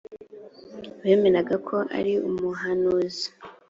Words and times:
bemeraga 1.03 1.55
ko 1.67 1.77
ari 1.97 2.13
umuhanuzi 2.27 3.27